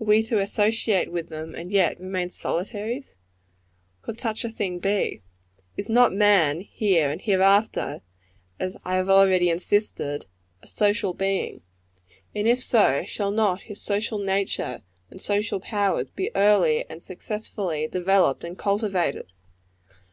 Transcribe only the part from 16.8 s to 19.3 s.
and successfully developed and cultivated?